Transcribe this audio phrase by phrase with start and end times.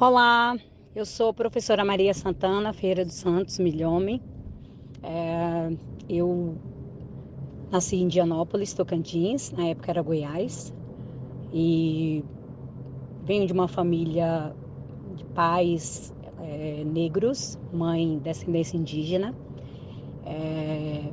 [0.00, 0.56] Olá,
[0.92, 4.20] eu sou a professora Maria Santana Feira dos Santos Milhome.
[5.00, 5.70] É,
[6.08, 6.56] eu
[7.70, 10.74] nasci em Indianópolis, Tocantins, na época era Goiás,
[11.52, 12.24] e
[13.22, 14.52] venho de uma família
[15.14, 19.32] de pais é, negros, mãe descendência indígena,
[20.26, 21.04] é,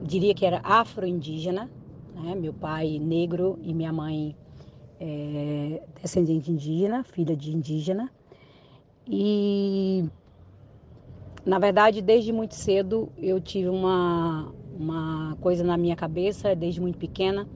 [0.00, 1.68] diria que era afro-indígena,
[2.14, 2.36] né?
[2.36, 4.36] meu pai negro e minha mãe
[5.02, 8.08] é, descendente indígena, filha de indígena.
[9.04, 10.04] E,
[11.44, 16.98] na verdade, desde muito cedo eu tive uma, uma coisa na minha cabeça, desde muito
[16.98, 17.48] pequena,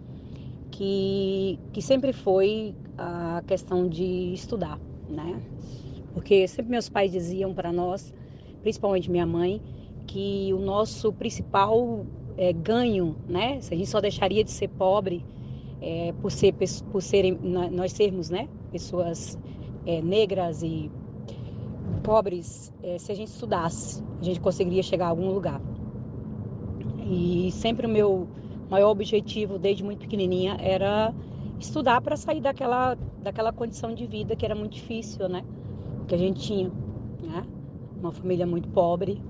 [0.73, 5.41] que, que sempre foi a questão de estudar, né?
[6.13, 8.13] Porque sempre meus pais diziam para nós,
[8.61, 9.63] principalmente minha mãe,
[10.05, 12.05] que o nosso principal
[12.37, 13.61] é, ganho, né?
[13.61, 15.25] Se a gente só deixaria de ser pobre
[15.81, 16.55] é, por, ser,
[16.91, 19.39] por serem, nós sermos né, pessoas
[19.85, 20.91] é, negras e
[22.03, 25.61] pobres, é, se a gente estudasse, a gente conseguiria chegar a algum lugar.
[27.09, 28.29] E sempre o meu
[28.69, 31.15] maior objetivo, desde muito pequenininha, era
[31.59, 35.45] estudar para sair daquela, daquela condição de vida que era muito difícil, né?
[36.07, 36.71] Que a gente tinha,
[37.23, 37.47] né?
[37.99, 39.23] Uma família muito pobre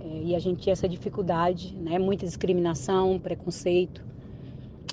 [0.00, 1.98] é, e a gente tinha essa dificuldade, né?
[1.98, 4.04] Muita discriminação, preconceito.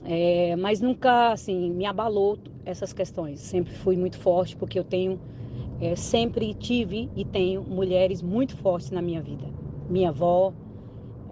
[0.05, 3.39] É, mas nunca assim me abalou essas questões.
[3.39, 5.19] Sempre fui muito forte porque eu tenho,
[5.81, 9.45] é, sempre tive e tenho mulheres muito fortes na minha vida.
[9.89, 10.53] Minha avó,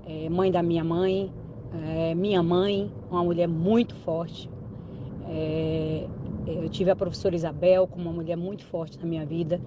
[0.05, 1.31] é, mãe da minha mãe,
[1.85, 4.49] é, minha mãe, uma mulher muito forte.
[5.29, 6.07] É,
[6.45, 9.61] eu tive a professora Isabel como uma mulher muito forte na minha vida.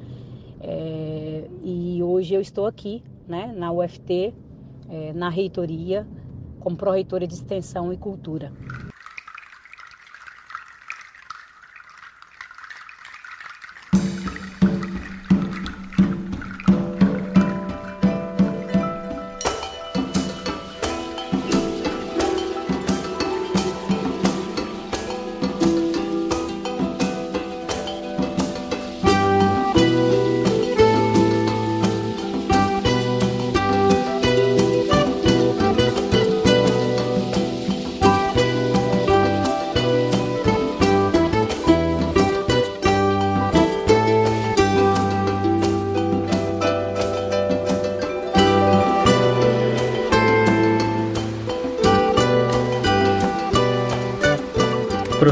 [0.61, 4.35] É, e hoje eu estou aqui, né, na UFT,
[5.15, 6.05] na reitoria,
[6.59, 8.53] como pró-reitora de Extensão e Cultura.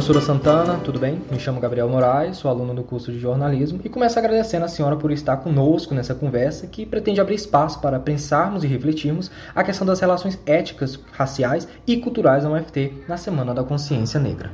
[0.09, 1.21] Professora Santana, tudo bem?
[1.31, 4.97] Me chamo Gabriel Moraes, sou aluno do curso de jornalismo e começo agradecendo a senhora
[4.97, 9.87] por estar conosco nessa conversa que pretende abrir espaço para pensarmos e refletirmos a questão
[9.87, 14.51] das relações éticas, raciais e culturais na UFT na Semana da Consciência Negra.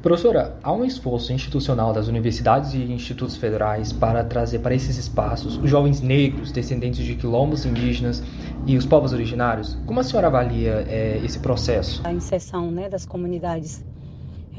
[0.00, 5.56] Professora, há um esforço institucional das universidades e institutos federais para trazer para esses espaços
[5.56, 8.22] os jovens negros, descendentes de quilombos indígenas
[8.68, 9.76] e os povos originários.
[9.84, 12.00] Como a senhora avalia é, esse processo?
[12.04, 13.84] A inserção né, das comunidades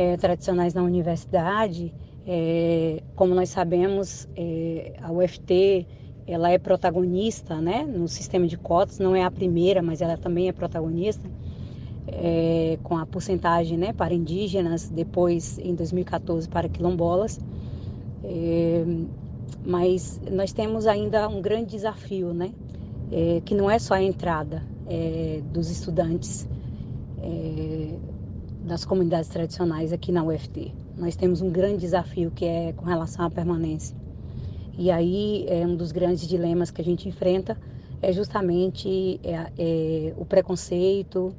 [0.01, 1.93] é, tradicionais na universidade,
[2.25, 5.85] é, como nós sabemos, é, a UFT
[6.25, 10.47] ela é protagonista né, no sistema de cotas, não é a primeira, mas ela também
[10.47, 11.29] é protagonista,
[12.07, 17.39] é, com a porcentagem né, para indígenas, depois em 2014 para quilombolas.
[18.23, 18.83] É,
[19.63, 22.51] mas nós temos ainda um grande desafio, né,
[23.11, 24.63] é, que não é só a entrada
[25.53, 26.45] dos estudantes
[28.63, 30.73] das comunidades tradicionais aqui na UFT.
[30.97, 33.95] Nós temos um grande desafio que é com relação à permanência.
[34.77, 37.57] E aí é um dos grandes dilemas que a gente enfrenta
[38.01, 41.33] é justamente é, é, o preconceito,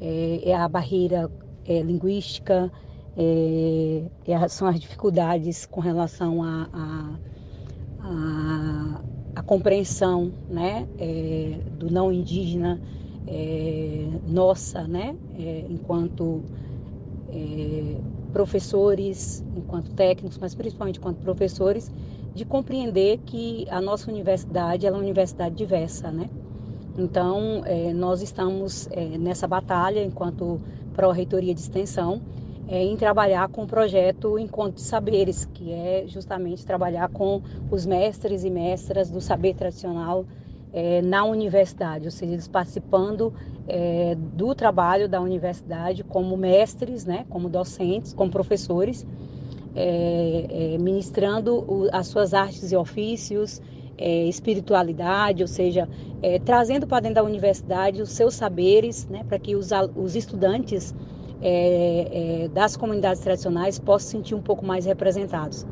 [0.00, 1.30] é, é a barreira
[1.66, 2.72] é, linguística,
[3.16, 7.18] é, é são as dificuldades com relação à a,
[8.00, 9.00] a,
[9.36, 10.86] a, compreensão né,
[11.78, 12.80] do não indígena
[14.28, 15.16] nossa, né,
[15.68, 16.42] enquanto
[17.36, 17.96] é,
[18.32, 21.90] professores, enquanto técnicos, mas principalmente enquanto professores,
[22.34, 26.28] de compreender que a nossa universidade é uma universidade diversa, né?
[26.98, 30.60] Então, é, nós estamos é, nessa batalha, enquanto
[30.94, 32.22] pró-reitoria de extensão,
[32.68, 37.86] é, em trabalhar com o projeto Encontro de Saberes, que é justamente trabalhar com os
[37.86, 40.24] mestres e mestras do saber tradicional
[40.76, 43.32] é, na universidade, ou seja, eles participando
[43.66, 49.06] é, do trabalho da universidade como mestres, né, como docentes, como professores,
[49.74, 53.62] é, é ministrando o, as suas artes e ofícios,
[53.96, 55.88] é, espiritualidade, ou seja,
[56.22, 60.94] é, trazendo para dentro da universidade os seus saberes, né, para que os, os estudantes
[62.54, 65.66] das comunidades tradicionais possam se sentir um pouco mais representados.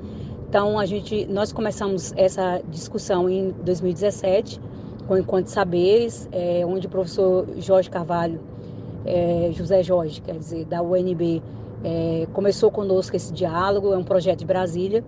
[0.47, 4.61] Então a gente, nós começamos essa discussão em 2017
[5.07, 8.41] com o Encontro de Saberes, é, onde o professor Jorge Carvalho,
[9.05, 11.43] é, José Jorge, quer dizer, da UNB,
[11.83, 15.05] é, começou conosco esse diálogo, é um projeto de Brasília,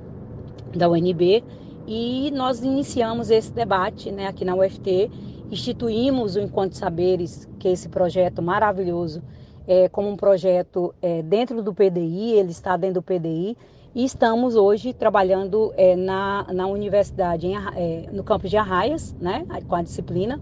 [0.74, 1.42] da UNB,
[1.86, 5.10] e nós iniciamos esse debate né, aqui na UFT,
[5.50, 9.22] instituímos o de Saberes, que é esse projeto maravilhoso,
[9.66, 13.56] é, como um projeto é, dentro do PDI, ele está dentro do PDI,
[13.96, 19.46] e estamos hoje trabalhando é, na, na universidade, em, é, no campus de Arraias, né,
[19.66, 20.38] com a disciplina,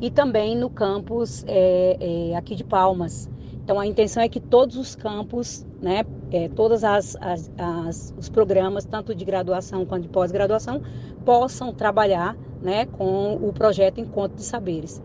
[0.00, 1.96] e também no campus é,
[2.30, 3.28] é, aqui de Palmas.
[3.54, 8.28] Então a intenção é que todos os campos, né, é, todos as, as, as, os
[8.28, 10.80] programas, tanto de graduação quanto de pós-graduação,
[11.24, 15.02] possam trabalhar né, com o projeto Encontro de Saberes.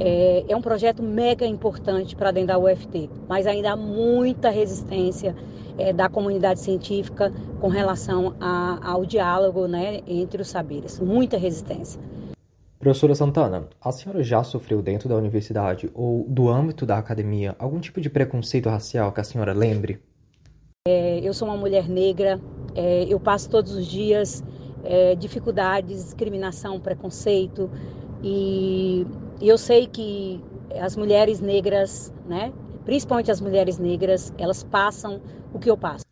[0.00, 5.36] É, é um projeto mega importante para dentro da UFT, mas ainda há muita resistência
[5.76, 7.30] é, da comunidade científica
[7.60, 10.98] com relação a, ao diálogo né, entre os saberes.
[10.98, 12.00] Muita resistência.
[12.78, 17.78] Professora Santana, a senhora já sofreu dentro da universidade ou do âmbito da academia algum
[17.78, 20.00] tipo de preconceito racial que a senhora lembre?
[20.88, 22.40] É, eu sou uma mulher negra,
[22.74, 24.42] é, eu passo todos os dias
[24.82, 27.70] é, dificuldades, discriminação, preconceito
[28.22, 29.06] e,
[29.40, 30.40] e eu sei que
[30.78, 32.52] as mulheres negras, né,
[32.84, 35.20] principalmente as mulheres negras, elas passam
[35.52, 36.04] o que eu passo.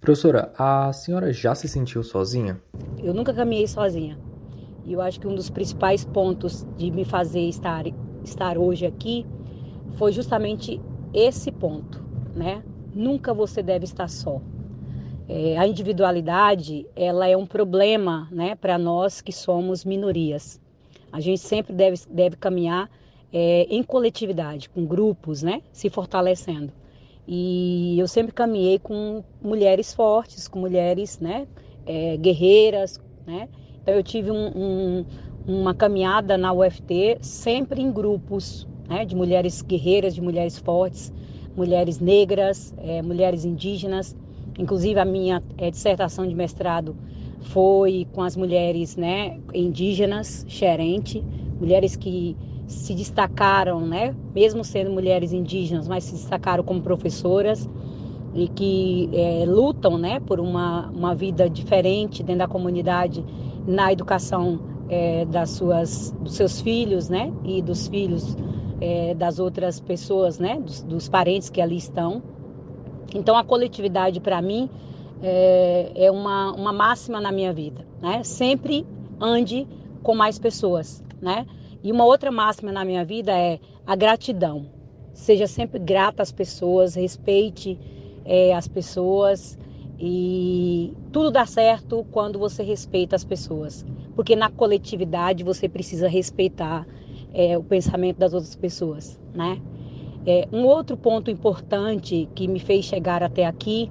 [0.00, 2.60] Professora, a senhora já se sentiu sozinha?
[3.02, 4.18] Eu nunca caminhei sozinha.
[4.86, 7.84] E eu acho que um dos principais pontos de me fazer estar,
[8.24, 9.26] estar hoje aqui
[9.96, 10.80] foi justamente
[11.12, 12.02] esse ponto,
[12.34, 12.62] né?
[12.94, 14.40] Nunca você deve estar só.
[15.28, 20.60] É, a individualidade, ela é um problema, né, para nós que somos minorias.
[21.12, 22.90] A gente sempre deve, deve caminhar
[23.32, 26.72] é, em coletividade, com grupos, né, se fortalecendo.
[27.26, 31.46] E eu sempre caminhei com mulheres fortes, com mulheres, né,
[31.86, 33.48] é, guerreiras, né.
[33.82, 35.04] Então eu tive um, um,
[35.46, 41.12] uma caminhada na UFT sempre em grupos, né, de mulheres guerreiras, de mulheres fortes,
[41.56, 44.16] mulheres negras, é, mulheres indígenas.
[44.58, 46.96] Inclusive a minha é, dissertação de mestrado
[47.40, 51.24] foi com as mulheres, né, indígenas, xerente,
[51.58, 57.68] mulheres que se destacaram, né, mesmo sendo mulheres indígenas, mas se destacaram como professoras
[58.34, 63.24] e que é, lutam, né, por uma, uma vida diferente dentro da comunidade
[63.66, 68.36] na educação é, das suas, dos seus filhos, né, e dos filhos
[68.80, 72.22] é, das outras pessoas, né, dos, dos, parentes que ali estão.
[73.14, 74.70] Então a coletividade para mim
[75.22, 78.22] é, é uma, uma máxima na minha vida, né?
[78.24, 78.86] Sempre
[79.20, 79.66] ande
[80.02, 81.46] com mais pessoas, né?
[81.82, 84.66] E uma outra máxima na minha vida é a gratidão.
[85.12, 87.78] Seja sempre grata às pessoas, respeite
[88.24, 89.58] é, as pessoas
[89.98, 93.84] e tudo dá certo quando você respeita as pessoas.
[94.14, 96.86] Porque na coletividade você precisa respeitar
[97.32, 99.60] é, o pensamento das outras pessoas, né?
[100.26, 103.90] É, um outro ponto importante que me fez chegar até aqui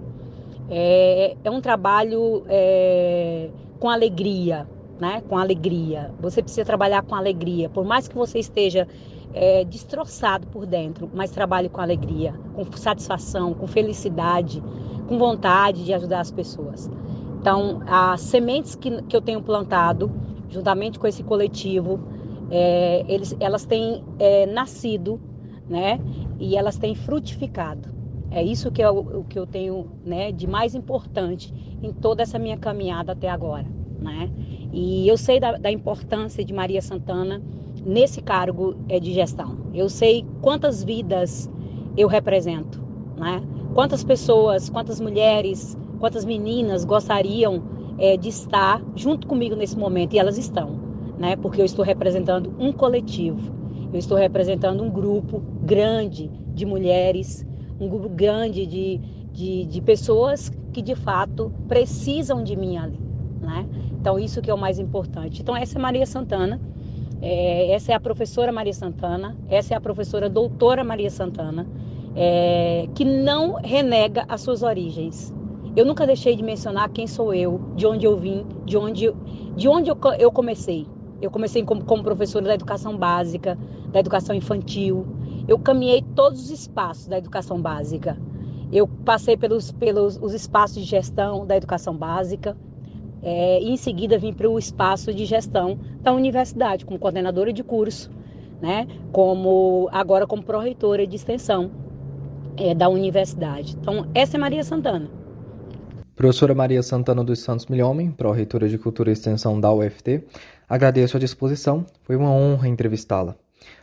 [0.69, 3.49] é, é um trabalho é,
[3.79, 4.67] com alegria,
[4.99, 5.21] né?
[5.27, 6.11] Com alegria.
[6.19, 8.87] Você precisa trabalhar com alegria, por mais que você esteja
[9.33, 14.61] é, destroçado por dentro, mas trabalhe com alegria, com satisfação, com felicidade,
[15.07, 16.89] com vontade de ajudar as pessoas.
[17.39, 20.11] Então, as sementes que, que eu tenho plantado,
[20.49, 21.99] juntamente com esse coletivo,
[22.51, 25.19] é, eles, elas têm é, nascido,
[25.69, 25.99] né?
[26.39, 27.98] E elas têm frutificado.
[28.31, 32.23] É isso que é o, o que eu tenho, né, de mais importante em toda
[32.23, 34.29] essa minha caminhada até agora né?
[34.71, 37.41] E eu sei da, da importância de Maria Santana
[37.85, 39.57] nesse cargo é, de gestão.
[39.73, 41.49] Eu sei quantas vidas
[41.97, 42.81] eu represento,
[43.17, 43.41] né?
[43.73, 47.61] Quantas pessoas, quantas mulheres, quantas meninas gostariam
[47.97, 50.79] é, de estar junto comigo nesse momento e elas estão,
[51.17, 51.35] né?
[51.35, 53.53] Porque eu estou representando um coletivo,
[53.91, 57.45] eu estou representando um grupo grande de mulheres,
[57.79, 58.97] um grupo grande de,
[59.31, 62.99] de, de pessoas que de fato precisam de mim ali,
[63.41, 63.65] né?
[63.99, 65.41] Então, isso que é o mais importante.
[65.41, 66.59] Então, essa é Maria Santana,
[67.21, 71.67] é, essa é a professora Maria Santana, essa é a professora doutora Maria Santana,
[72.15, 75.33] é, que não renega as suas origens.
[75.75, 79.13] Eu nunca deixei de mencionar quem sou eu, de onde eu vim, de onde,
[79.55, 80.87] de onde eu, eu comecei.
[81.21, 83.57] Eu comecei como, como professora da educação básica,
[83.91, 85.05] da educação infantil.
[85.49, 88.15] Eu caminhei todos os espaços da educação básica.
[88.71, 92.55] Eu passei pelos, pelos os espaços de gestão da educação básica,
[93.23, 97.63] é, e em seguida vim para o espaço de gestão da universidade, como coordenadora de
[97.63, 98.11] curso,
[98.61, 98.87] né?
[99.11, 101.71] como agora como pró-reitora de extensão
[102.55, 103.75] é, da universidade.
[103.81, 105.09] Então, essa é Maria Santana.
[106.15, 110.27] Professora Maria Santana dos Santos Milhomem, pró-reitora de Cultura e Extensão da UFT,
[110.69, 113.35] agradeço a disposição, foi uma honra entrevistá-la.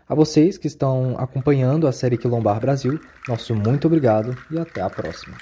[0.09, 4.88] A vocês que estão acompanhando a série Quilombar Brasil, nosso muito obrigado e até a
[4.88, 5.37] próxima.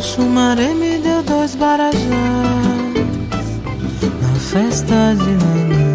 [0.00, 1.98] Xumaré me deu dois barajás
[4.22, 5.88] na festa de Nanã.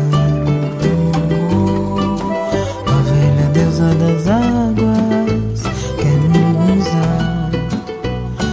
[2.85, 5.63] A velha deusa das águas
[5.97, 7.51] quer mungunzar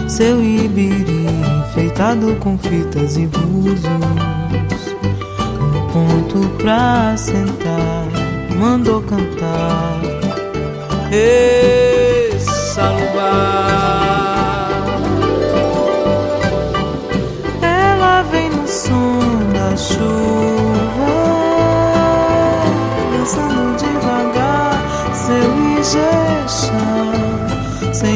[0.07, 1.27] seu ibiri
[1.59, 3.81] enfeitado com fitas e búzios.
[5.59, 8.07] Um ponto pra sentar,
[8.57, 10.01] mandou cantar.
[11.11, 11.90] Ei,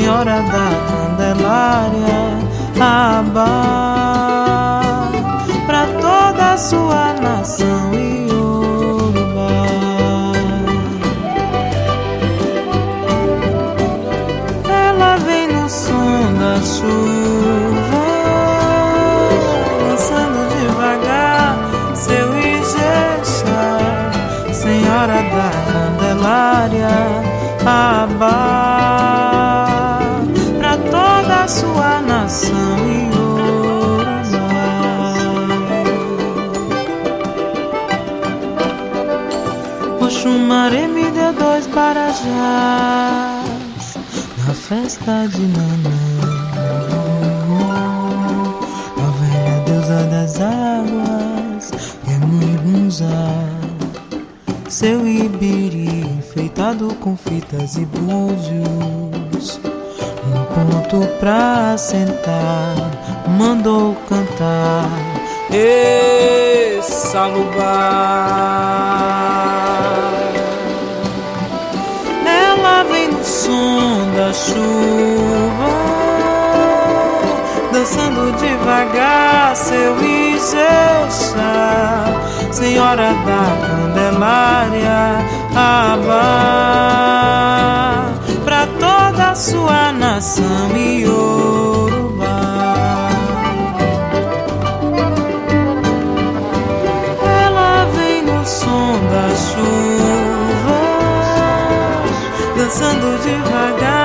[0.06, 2.38] Senhora da Candelária,
[2.80, 3.42] Abá,
[5.66, 7.05] para toda a sua
[41.46, 42.34] dois barajás
[44.40, 45.92] na festa de Nanã.
[48.98, 51.72] A velha deusa das águas,
[52.08, 53.30] Emungunzá
[54.68, 59.60] seu ibiri enfeitado com fitas e búzios.
[60.26, 62.76] Um ponto pra sentar,
[63.38, 64.90] mandou cantar.
[65.52, 68.16] E salubar.
[74.36, 75.72] Chuva,
[77.72, 81.46] dançando devagar seu Ijexá.
[82.52, 85.26] Senhora da Candelária,
[85.56, 86.16] Abá,
[88.44, 91.06] para toda a sua nação e.
[97.46, 100.80] Ela vem no som da chuva,
[102.58, 104.05] dançando devagar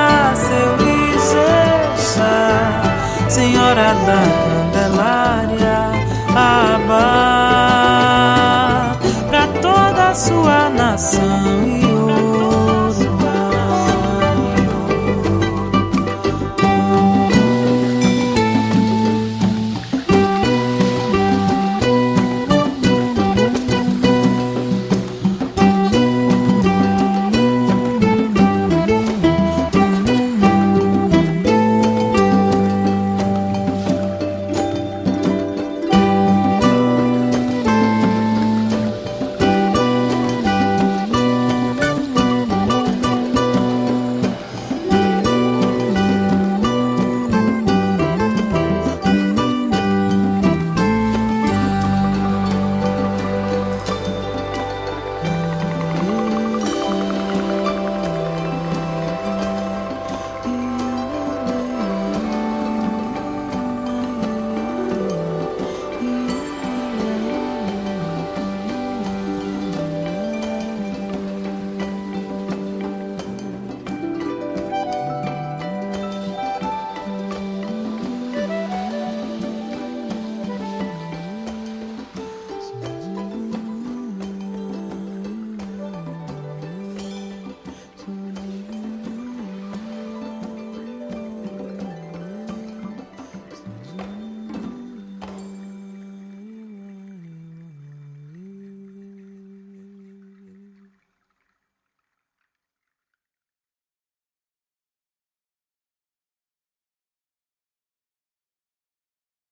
[4.11, 4.23] da
[4.73, 5.79] Candelária,
[6.35, 7.31] Abá
[10.15, 11.80] sua nação